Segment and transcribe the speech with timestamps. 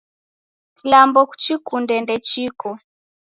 [0.77, 2.69] Kilambo kuchikunde ndechiko